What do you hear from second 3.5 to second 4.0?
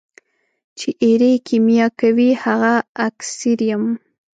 یم.